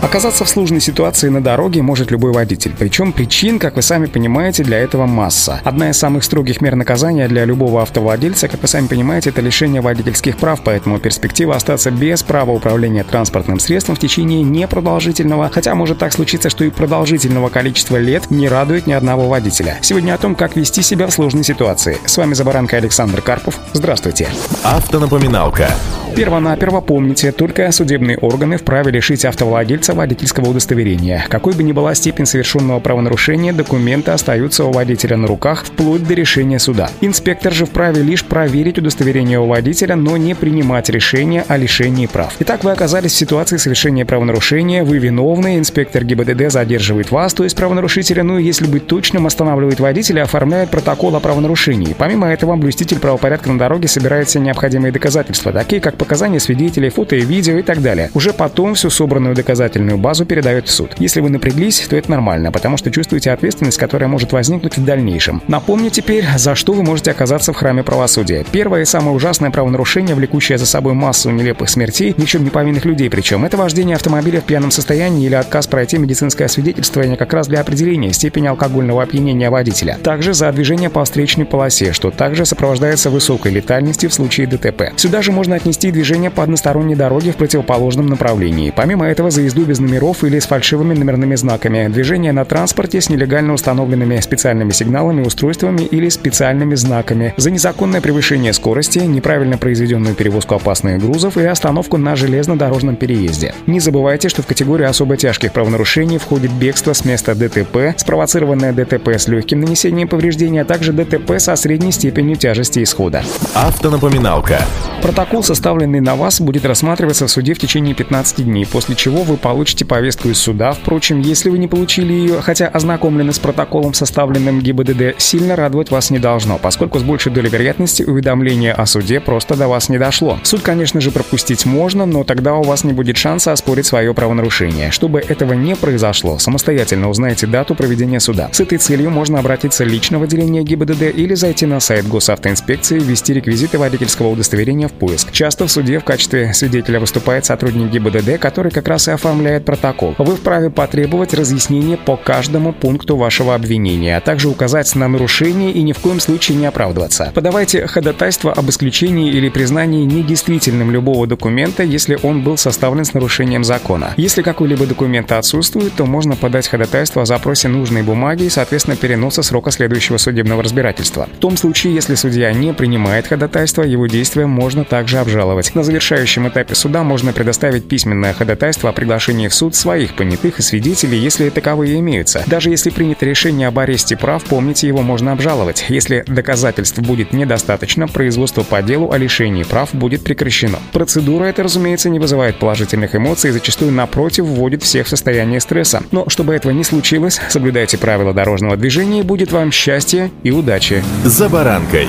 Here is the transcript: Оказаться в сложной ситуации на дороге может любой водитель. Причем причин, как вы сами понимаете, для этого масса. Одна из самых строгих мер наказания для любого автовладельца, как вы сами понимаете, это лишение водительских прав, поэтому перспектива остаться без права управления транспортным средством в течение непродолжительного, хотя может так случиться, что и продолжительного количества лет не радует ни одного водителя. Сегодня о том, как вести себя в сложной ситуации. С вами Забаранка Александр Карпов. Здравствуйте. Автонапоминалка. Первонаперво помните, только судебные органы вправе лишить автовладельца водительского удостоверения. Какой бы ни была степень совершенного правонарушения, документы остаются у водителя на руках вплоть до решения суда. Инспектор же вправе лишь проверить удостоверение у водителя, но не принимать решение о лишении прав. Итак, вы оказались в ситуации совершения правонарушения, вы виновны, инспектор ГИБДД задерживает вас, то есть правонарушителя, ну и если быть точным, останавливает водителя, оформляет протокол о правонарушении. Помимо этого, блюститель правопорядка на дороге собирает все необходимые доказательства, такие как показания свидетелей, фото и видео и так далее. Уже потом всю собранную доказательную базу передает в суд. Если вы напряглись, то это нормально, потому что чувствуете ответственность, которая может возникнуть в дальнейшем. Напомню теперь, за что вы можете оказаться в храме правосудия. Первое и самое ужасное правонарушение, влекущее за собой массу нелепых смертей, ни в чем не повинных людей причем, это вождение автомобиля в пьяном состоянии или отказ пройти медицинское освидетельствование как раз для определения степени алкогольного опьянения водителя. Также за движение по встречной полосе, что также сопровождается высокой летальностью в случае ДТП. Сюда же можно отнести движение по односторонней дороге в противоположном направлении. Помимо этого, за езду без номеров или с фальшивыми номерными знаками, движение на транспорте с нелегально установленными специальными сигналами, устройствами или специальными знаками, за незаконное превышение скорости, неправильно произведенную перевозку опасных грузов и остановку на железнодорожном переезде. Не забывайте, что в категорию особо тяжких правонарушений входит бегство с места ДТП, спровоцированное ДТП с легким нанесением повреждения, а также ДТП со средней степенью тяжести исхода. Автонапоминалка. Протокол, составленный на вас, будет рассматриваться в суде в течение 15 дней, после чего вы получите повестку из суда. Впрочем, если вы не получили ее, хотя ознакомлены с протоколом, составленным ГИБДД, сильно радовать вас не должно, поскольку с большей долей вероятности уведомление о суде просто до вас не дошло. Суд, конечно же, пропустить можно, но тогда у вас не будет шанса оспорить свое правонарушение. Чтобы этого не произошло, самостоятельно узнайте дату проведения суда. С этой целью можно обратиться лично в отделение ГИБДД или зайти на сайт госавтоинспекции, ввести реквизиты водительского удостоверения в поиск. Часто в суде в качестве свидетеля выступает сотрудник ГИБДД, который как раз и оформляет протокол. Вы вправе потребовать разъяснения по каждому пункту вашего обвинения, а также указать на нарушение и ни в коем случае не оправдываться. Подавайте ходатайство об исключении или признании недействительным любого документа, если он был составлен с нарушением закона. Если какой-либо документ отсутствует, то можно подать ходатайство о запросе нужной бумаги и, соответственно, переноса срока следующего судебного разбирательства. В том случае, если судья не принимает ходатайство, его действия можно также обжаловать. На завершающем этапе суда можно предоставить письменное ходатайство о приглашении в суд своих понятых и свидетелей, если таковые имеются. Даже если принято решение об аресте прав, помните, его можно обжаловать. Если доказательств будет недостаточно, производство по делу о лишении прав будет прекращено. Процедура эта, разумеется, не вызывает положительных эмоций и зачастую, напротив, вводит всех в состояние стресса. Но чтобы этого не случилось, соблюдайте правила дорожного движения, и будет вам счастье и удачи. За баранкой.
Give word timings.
Оказаться 0.00 0.44
в 0.44 0.48
сложной 0.48 0.80
ситуации 0.80 1.28
на 1.28 1.42
дороге 1.42 1.82
может 1.82 2.10
любой 2.10 2.32
водитель. 2.32 2.72
Причем 2.78 3.12
причин, 3.12 3.58
как 3.58 3.74
вы 3.74 3.82
сами 3.82 4.06
понимаете, 4.06 4.62
для 4.62 4.78
этого 4.78 5.06
масса. 5.06 5.60
Одна 5.64 5.90
из 5.90 5.98
самых 5.98 6.22
строгих 6.22 6.60
мер 6.60 6.76
наказания 6.76 7.26
для 7.26 7.44
любого 7.44 7.82
автовладельца, 7.82 8.46
как 8.48 8.62
вы 8.62 8.68
сами 8.68 8.86
понимаете, 8.86 9.30
это 9.30 9.40
лишение 9.40 9.80
водительских 9.80 10.36
прав, 10.36 10.60
поэтому 10.62 11.00
перспектива 11.00 11.56
остаться 11.56 11.90
без 11.90 12.22
права 12.22 12.52
управления 12.52 13.02
транспортным 13.02 13.58
средством 13.58 13.96
в 13.96 13.98
течение 13.98 14.42
непродолжительного, 14.42 15.50
хотя 15.52 15.74
может 15.74 15.98
так 15.98 16.12
случиться, 16.12 16.48
что 16.48 16.64
и 16.64 16.70
продолжительного 16.70 17.48
количества 17.48 17.96
лет 17.96 18.30
не 18.30 18.48
радует 18.48 18.86
ни 18.86 18.92
одного 18.92 19.28
водителя. 19.28 19.78
Сегодня 19.82 20.14
о 20.14 20.18
том, 20.18 20.36
как 20.36 20.54
вести 20.54 20.82
себя 20.82 21.08
в 21.08 21.12
сложной 21.12 21.42
ситуации. 21.42 21.98
С 22.06 22.16
вами 22.16 22.34
Забаранка 22.34 22.76
Александр 22.76 23.20
Карпов. 23.20 23.58
Здравствуйте. 23.72 24.28
Автонапоминалка. 24.62 25.70
Первонаперво 26.16 26.80
помните, 26.80 27.30
только 27.32 27.70
судебные 27.70 28.18
органы 28.18 28.56
вправе 28.56 28.90
лишить 28.90 29.24
автовладельца 29.24 29.94
водительского 29.94 30.50
удостоверения. 30.50 31.24
Какой 31.28 31.54
бы 31.54 31.62
ни 31.62 31.72
была 31.72 31.94
степень 31.94 32.26
совершенного 32.26 32.80
правонарушения, 32.80 33.52
документы 33.52 34.10
остаются 34.10 34.64
у 34.64 34.72
водителя 34.72 35.16
на 35.16 35.28
руках 35.28 35.64
вплоть 35.64 36.06
до 36.06 36.14
решения 36.14 36.58
суда. 36.58 36.90
Инспектор 37.00 37.52
же 37.52 37.66
вправе 37.66 38.02
лишь 38.02 38.24
проверить 38.24 38.78
удостоверение 38.78 39.38
у 39.38 39.46
водителя, 39.46 39.94
но 39.96 40.16
не 40.16 40.34
принимать 40.34 40.88
решение 40.88 41.44
о 41.46 41.56
лишении 41.56 42.06
прав. 42.06 42.34
Итак, 42.40 42.64
вы 42.64 42.72
оказались 42.72 43.12
в 43.12 43.16
ситуации 43.16 43.56
совершения 43.56 44.04
правонарушения, 44.04 44.84
вы 44.84 44.98
виновны, 44.98 45.58
инспектор 45.58 46.04
ГИБДД 46.04 46.50
задерживает 46.50 47.10
вас, 47.10 47.34
то 47.34 47.44
есть 47.44 47.54
правонарушителя, 47.54 48.22
ну 48.22 48.38
и 48.38 48.44
если 48.44 48.66
быть 48.66 48.86
точным, 48.86 49.26
останавливает 49.26 49.80
водителя, 49.80 50.22
оформляет 50.22 50.70
протокол 50.70 51.14
о 51.16 51.20
правонарушении. 51.20 51.94
Помимо 51.96 52.28
этого, 52.28 52.56
блюститель 52.56 52.98
правопорядка 52.98 53.50
на 53.50 53.58
дороге 53.58 53.88
собирает 53.88 54.28
все 54.28 54.40
необходимые 54.40 54.92
доказательства, 54.92 55.52
такие 55.52 55.80
как 55.80 55.97
показания 55.98 56.40
свидетелей, 56.40 56.88
фото 56.88 57.16
и 57.16 57.20
видео 57.20 57.58
и 57.58 57.62
так 57.62 57.82
далее. 57.82 58.10
Уже 58.14 58.32
потом 58.32 58.74
всю 58.74 58.90
собранную 58.90 59.34
доказательную 59.34 59.98
базу 59.98 60.24
передает 60.24 60.68
в 60.68 60.70
суд. 60.70 60.94
Если 60.98 61.20
вы 61.20 61.28
напряглись, 61.28 61.80
то 61.80 61.96
это 61.96 62.10
нормально, 62.10 62.52
потому 62.52 62.76
что 62.76 62.90
чувствуете 62.90 63.32
ответственность, 63.32 63.78
которая 63.78 64.08
может 64.08 64.32
возникнуть 64.32 64.76
в 64.76 64.84
дальнейшем. 64.84 65.42
Напомню 65.48 65.90
теперь, 65.90 66.24
за 66.36 66.54
что 66.54 66.72
вы 66.72 66.82
можете 66.82 67.10
оказаться 67.10 67.52
в 67.52 67.56
храме 67.56 67.82
правосудия. 67.82 68.44
Первое 68.50 68.82
и 68.82 68.84
самое 68.84 69.14
ужасное 69.14 69.50
правонарушение, 69.50 70.14
влекущее 70.14 70.58
за 70.58 70.66
собой 70.66 70.94
массу 70.94 71.30
нелепых 71.30 71.68
смертей, 71.68 72.14
ни 72.16 72.24
в 72.24 72.28
чем 72.28 72.44
не 72.44 72.50
повинных 72.50 72.84
людей 72.84 73.10
причем, 73.10 73.44
это 73.44 73.56
вождение 73.56 73.96
автомобиля 73.96 74.40
в 74.40 74.44
пьяном 74.44 74.70
состоянии 74.70 75.26
или 75.26 75.34
отказ 75.34 75.66
пройти 75.66 75.98
медицинское 75.98 76.44
освидетельствование 76.44 77.16
как 77.16 77.32
раз 77.32 77.48
для 77.48 77.60
определения 77.60 78.12
степени 78.12 78.46
алкогольного 78.46 79.02
опьянения 79.02 79.50
водителя. 79.50 79.98
Также 80.02 80.34
за 80.34 80.50
движение 80.52 80.90
по 80.90 81.04
встречной 81.04 81.44
полосе, 81.44 81.92
что 81.92 82.10
также 82.10 82.46
сопровождается 82.46 83.10
высокой 83.10 83.52
летальностью 83.52 84.10
в 84.10 84.14
случае 84.14 84.46
ДТП. 84.46 84.92
Сюда 84.96 85.22
же 85.22 85.32
можно 85.32 85.56
отнести 85.56 85.87
движение 85.90 86.30
по 86.30 86.42
односторонней 86.42 86.94
дороге 86.94 87.32
в 87.32 87.36
противоположном 87.36 88.06
направлении. 88.06 88.72
Помимо 88.74 89.06
этого, 89.06 89.30
за 89.30 89.42
езду 89.42 89.64
без 89.64 89.78
номеров 89.78 90.24
или 90.24 90.38
с 90.38 90.46
фальшивыми 90.46 90.94
номерными 90.94 91.34
знаками, 91.34 91.88
движение 91.88 92.32
на 92.32 92.44
транспорте 92.44 93.00
с 93.00 93.08
нелегально 93.08 93.54
установленными 93.54 94.20
специальными 94.20 94.70
сигналами, 94.70 95.22
устройствами 95.22 95.82
или 95.82 96.08
специальными 96.08 96.74
знаками, 96.74 97.34
за 97.36 97.50
незаконное 97.50 98.00
превышение 98.00 98.52
скорости, 98.52 98.98
неправильно 98.98 99.58
произведенную 99.58 100.14
перевозку 100.14 100.54
опасных 100.54 101.00
грузов 101.00 101.36
и 101.36 101.44
остановку 101.44 101.96
на 101.96 102.16
железнодорожном 102.16 102.96
переезде. 102.96 103.54
Не 103.66 103.80
забывайте, 103.80 104.28
что 104.28 104.42
в 104.42 104.46
категорию 104.46 104.88
особо 104.88 105.16
тяжких 105.16 105.52
правонарушений 105.52 106.18
входит 106.18 106.52
бегство 106.52 106.92
с 106.92 107.04
места 107.04 107.34
ДТП, 107.34 107.94
спровоцированное 107.96 108.72
ДТП 108.72 109.08
с 109.08 109.28
легким 109.28 109.60
нанесением 109.60 110.08
повреждения, 110.08 110.62
а 110.62 110.64
также 110.64 110.92
ДТП 110.92 111.38
со 111.38 111.56
средней 111.56 111.92
степенью 111.92 112.36
тяжести 112.36 112.82
исхода. 112.82 113.22
Автонапоминалка. 113.54 114.60
Протокол, 115.02 115.42
составленный 115.78 116.00
на 116.00 116.16
вас, 116.16 116.40
будет 116.40 116.64
рассматриваться 116.64 117.26
в 117.26 117.30
суде 117.30 117.54
в 117.54 117.58
течение 117.58 117.94
15 117.94 118.44
дней, 118.44 118.66
после 118.66 118.96
чего 118.96 119.22
вы 119.22 119.36
получите 119.36 119.84
повестку 119.84 120.28
из 120.28 120.38
суда. 120.38 120.72
Впрочем, 120.72 121.20
если 121.20 121.50
вы 121.50 121.58
не 121.58 121.68
получили 121.68 122.12
ее, 122.12 122.40
хотя 122.40 122.66
ознакомлены 122.66 123.32
с 123.32 123.38
протоколом, 123.38 123.94
составленным 123.94 124.60
ГИБДД, 124.60 125.20
сильно 125.20 125.54
радовать 125.54 125.92
вас 125.92 126.10
не 126.10 126.18
должно, 126.18 126.58
поскольку 126.58 126.98
с 126.98 127.04
большей 127.04 127.30
долей 127.30 127.48
вероятности 127.48 128.02
уведомление 128.02 128.72
о 128.72 128.86
суде 128.86 129.20
просто 129.20 129.54
до 129.54 129.68
вас 129.68 129.88
не 129.88 129.98
дошло. 129.98 130.38
Суд, 130.42 130.62
конечно 130.62 131.00
же, 131.00 131.12
пропустить 131.12 131.64
можно, 131.64 132.06
но 132.06 132.24
тогда 132.24 132.54
у 132.54 132.62
вас 132.62 132.82
не 132.82 132.92
будет 132.92 133.16
шанса 133.16 133.52
оспорить 133.52 133.86
свое 133.86 134.12
правонарушение. 134.12 134.90
Чтобы 134.90 135.20
этого 135.20 135.52
не 135.52 135.76
произошло, 135.76 136.38
самостоятельно 136.38 137.08
узнайте 137.08 137.46
дату 137.46 137.76
проведения 137.76 138.18
суда. 138.18 138.48
С 138.50 138.58
этой 138.58 138.78
целью 138.78 139.10
можно 139.10 139.38
обратиться 139.38 139.84
лично 139.84 140.18
в 140.18 140.24
отделение 140.24 140.64
ГИБДД 140.64 141.02
или 141.14 141.34
зайти 141.34 141.66
на 141.66 141.78
сайт 141.78 142.08
госавтоинспекции, 142.08 142.98
ввести 142.98 143.32
реквизиты 143.32 143.78
водительского 143.78 144.28
удостоверения 144.28 144.88
в 144.88 144.92
поиск. 144.92 145.30
Часто 145.30 145.67
в 145.68 145.72
суде 145.72 145.98
в 145.98 146.04
качестве 146.04 146.52
свидетеля 146.54 146.98
выступает 146.98 147.44
сотрудник 147.44 147.90
ГИБДД, 147.90 148.38
который 148.40 148.72
как 148.72 148.88
раз 148.88 149.06
и 149.08 149.12
оформляет 149.12 149.64
протокол. 149.64 150.14
Вы 150.18 150.36
вправе 150.36 150.70
потребовать 150.70 151.34
разъяснения 151.34 151.96
по 151.96 152.16
каждому 152.16 152.72
пункту 152.72 153.16
вашего 153.16 153.54
обвинения, 153.54 154.16
а 154.16 154.20
также 154.20 154.48
указать 154.48 154.94
на 154.94 155.08
нарушение 155.08 155.70
и 155.70 155.82
ни 155.82 155.92
в 155.92 155.98
коем 155.98 156.20
случае 156.20 156.56
не 156.56 156.66
оправдываться. 156.66 157.32
Подавайте 157.34 157.86
ходатайство 157.86 158.52
об 158.52 158.68
исключении 158.70 159.30
или 159.30 159.48
признании 159.50 160.04
недействительным 160.04 160.90
любого 160.90 161.26
документа, 161.26 161.82
если 161.82 162.18
он 162.22 162.42
был 162.42 162.56
составлен 162.56 163.04
с 163.04 163.12
нарушением 163.12 163.62
закона. 163.62 164.14
Если 164.16 164.42
какой-либо 164.42 164.86
документ 164.86 165.30
отсутствует, 165.32 165.92
то 165.94 166.06
можно 166.06 166.34
подать 166.34 166.66
ходатайство 166.66 167.22
о 167.22 167.26
запросе 167.26 167.68
нужной 167.68 168.02
бумаги 168.02 168.44
и, 168.44 168.48
соответственно, 168.48 168.96
переноса 168.96 169.42
срока 169.42 169.70
следующего 169.70 170.16
судебного 170.16 170.62
разбирательства. 170.62 171.28
В 171.36 171.38
том 171.38 171.56
случае, 171.58 171.94
если 171.94 172.14
судья 172.14 172.52
не 172.52 172.72
принимает 172.72 173.26
ходатайство, 173.26 173.82
его 173.82 174.06
действия 174.06 174.46
можно 174.46 174.84
также 174.84 175.18
обжаловать. 175.18 175.57
На 175.74 175.82
завершающем 175.82 176.48
этапе 176.48 176.74
суда 176.74 177.02
можно 177.02 177.32
предоставить 177.32 177.88
письменное 177.88 178.32
ходатайство 178.32 178.90
о 178.90 178.92
приглашении 178.92 179.48
в 179.48 179.54
суд 179.54 179.74
своих 179.74 180.14
понятых 180.14 180.58
и 180.58 180.62
свидетелей, 180.62 181.18
если 181.18 181.48
таковые 181.50 181.98
имеются. 181.98 182.42
Даже 182.46 182.70
если 182.70 182.90
принято 182.90 183.26
решение 183.26 183.68
об 183.68 183.78
аресте 183.78 184.16
прав, 184.16 184.44
помните, 184.44 184.86
его 184.86 185.02
можно 185.02 185.32
обжаловать. 185.32 185.84
Если 185.88 186.24
доказательств 186.26 186.98
будет 186.98 187.32
недостаточно, 187.32 188.08
производство 188.08 188.62
по 188.62 188.82
делу 188.82 189.12
о 189.12 189.18
лишении 189.18 189.62
прав 189.62 189.94
будет 189.94 190.24
прекращено. 190.24 190.78
Процедура 190.92 191.44
эта, 191.44 191.62
разумеется, 191.62 192.08
не 192.08 192.18
вызывает 192.18 192.58
положительных 192.58 193.14
эмоций 193.14 193.50
и 193.50 193.52
зачастую, 193.52 193.92
напротив, 193.92 194.44
вводит 194.44 194.82
всех 194.82 195.06
в 195.06 195.10
состояние 195.10 195.60
стресса. 195.60 196.02
Но 196.10 196.28
чтобы 196.28 196.54
этого 196.54 196.72
не 196.72 196.84
случилось, 196.84 197.40
соблюдайте 197.48 197.98
правила 197.98 198.32
дорожного 198.32 198.76
движения, 198.76 199.20
и 199.20 199.22
будет 199.22 199.52
вам 199.52 199.72
счастье 199.72 200.30
и 200.42 200.50
удачи. 200.50 201.02
За 201.24 201.48
баранкой. 201.48 202.08